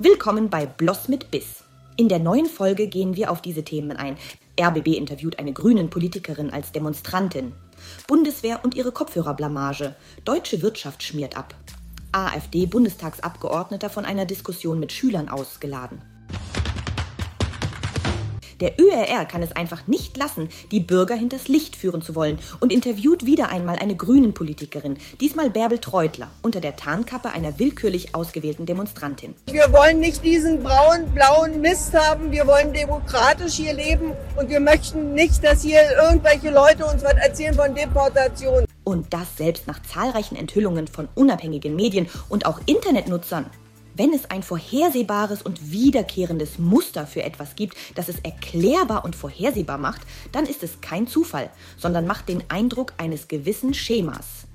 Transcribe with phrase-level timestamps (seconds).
[0.00, 1.62] Willkommen bei Bloss mit Biss.
[1.96, 4.16] In der neuen Folge gehen wir auf diese Themen ein.
[4.60, 7.52] RBB interviewt eine grünen Politikerin als Demonstrantin.
[8.08, 9.94] Bundeswehr und ihre Kopfhörerblamage.
[10.24, 11.54] Deutsche Wirtschaft schmiert ab.
[12.10, 16.02] AfD-Bundestagsabgeordneter von einer Diskussion mit Schülern ausgeladen.
[18.60, 22.72] Der ÖRR kann es einfach nicht lassen, die Bürger hinters Licht führen zu wollen und
[22.72, 29.34] interviewt wieder einmal eine Grünen-Politikerin, diesmal Bärbel Treutler, unter der Tarnkappe einer willkürlich ausgewählten Demonstrantin.
[29.46, 32.30] Wir wollen nicht diesen blauen, blauen Mist haben.
[32.30, 37.14] Wir wollen demokratisch hier leben und wir möchten nicht, dass hier irgendwelche Leute uns was
[37.14, 38.64] erzählen von Deportation.
[38.84, 43.46] Und das selbst nach zahlreichen Enthüllungen von unabhängigen Medien und auch Internetnutzern.
[43.96, 49.78] Wenn es ein vorhersehbares und wiederkehrendes Muster für etwas gibt, das es erklärbar und vorhersehbar
[49.78, 54.48] macht, dann ist es kein Zufall, sondern macht den Eindruck eines gewissen Schemas.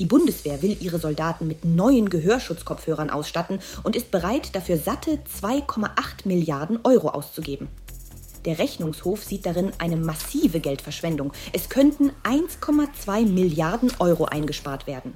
[0.00, 5.88] Die Bundeswehr will ihre Soldaten mit neuen Gehörschutzkopfhörern ausstatten und ist bereit, dafür satte 2,8
[6.24, 7.68] Milliarden Euro auszugeben.
[8.44, 11.32] Der Rechnungshof sieht darin eine massive Geldverschwendung.
[11.52, 15.14] Es könnten 1,2 Milliarden Euro eingespart werden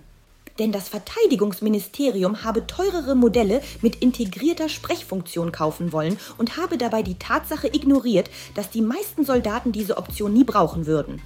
[0.59, 7.19] denn das Verteidigungsministerium habe teurere Modelle mit integrierter Sprechfunktion kaufen wollen und habe dabei die
[7.19, 11.23] Tatsache ignoriert, dass die meisten Soldaten diese Option nie brauchen würden.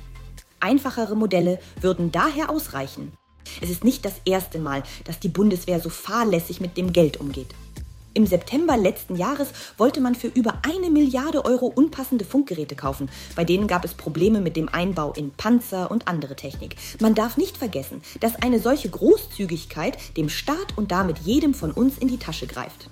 [0.61, 3.12] Einfachere Modelle würden daher ausreichen.
[3.61, 7.55] Es ist nicht das erste Mal, dass die Bundeswehr so fahrlässig mit dem Geld umgeht.
[8.16, 13.10] Im September letzten Jahres wollte man für über eine Milliarde Euro unpassende Funkgeräte kaufen.
[13.34, 16.76] Bei denen gab es Probleme mit dem Einbau in Panzer und andere Technik.
[17.00, 21.98] Man darf nicht vergessen, dass eine solche Großzügigkeit dem Staat und damit jedem von uns
[21.98, 22.88] in die Tasche greift.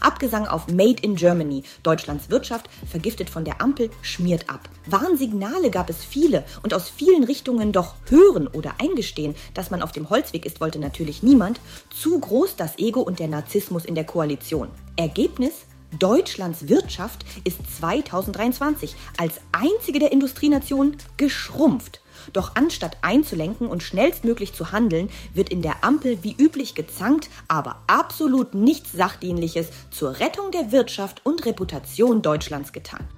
[0.00, 1.62] Abgesang auf Made in Germany.
[1.82, 4.68] Deutschlands Wirtschaft, vergiftet von der Ampel, schmiert ab.
[4.86, 9.92] Warnsignale gab es viele und aus vielen Richtungen doch hören oder eingestehen, dass man auf
[9.92, 11.60] dem Holzweg ist, wollte natürlich niemand.
[11.90, 14.68] Zu groß das Ego und der Narzissmus in der Koalition.
[14.96, 15.52] Ergebnis?
[15.98, 22.00] Deutschlands Wirtschaft ist 2023 als einzige der Industrienationen geschrumpft.
[22.32, 27.82] Doch anstatt einzulenken und schnellstmöglich zu handeln, wird in der Ampel wie üblich gezankt, aber
[27.86, 33.08] absolut nichts Sachdienliches zur Rettung der Wirtschaft und Reputation Deutschlands getan.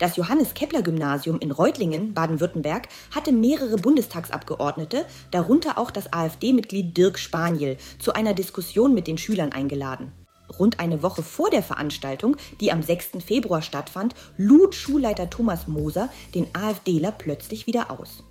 [0.00, 7.18] Das Johannes Kepler Gymnasium in Reutlingen, Baden-Württemberg, hatte mehrere Bundestagsabgeordnete, darunter auch das AfD-Mitglied Dirk
[7.18, 10.12] Spaniel, zu einer Diskussion mit den Schülern eingeladen.
[10.58, 13.22] Rund eine Woche vor der Veranstaltung, die am 6.
[13.22, 18.24] Februar stattfand, lud Schulleiter Thomas Moser den AfDler plötzlich wieder aus.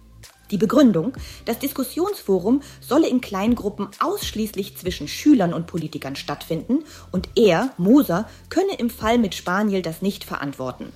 [0.49, 1.13] Die Begründung,
[1.45, 8.73] das Diskussionsforum solle in Kleingruppen ausschließlich zwischen Schülern und Politikern stattfinden und er, Moser, könne
[8.79, 10.91] im Fall mit Spaniel das nicht verantworten.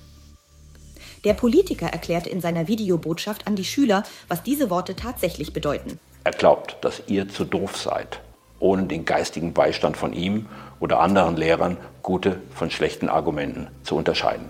[1.23, 6.00] Der Politiker erklärte in seiner Videobotschaft an die Schüler, was diese Worte tatsächlich bedeuten.
[6.25, 8.19] Er glaubt, dass ihr zu doof seid,
[8.59, 10.47] ohne den geistigen Beistand von ihm
[10.79, 14.50] oder anderen Lehrern gute von schlechten Argumenten zu unterscheiden.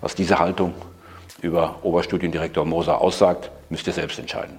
[0.00, 0.74] Was diese Haltung
[1.42, 4.58] über Oberstudiendirektor Moser aussagt, müsst ihr selbst entscheiden.